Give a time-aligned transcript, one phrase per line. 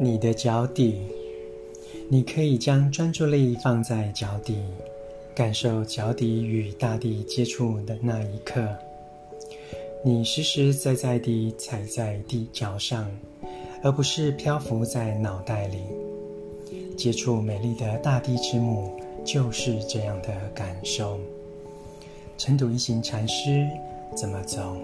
[0.00, 1.00] 你的脚底
[2.08, 4.56] 你可以将专注力放在脚底
[5.34, 8.68] 感受脚底与大地接触的那一刻。
[10.04, 13.10] 你实实在在地踩在地脚上
[13.82, 15.78] 而不是漂浮在脑袋里。
[16.96, 21.18] 接触美丽的大地之母就是这样的感受。
[22.36, 23.66] 成都一行禅师
[24.16, 24.76] 怎么走？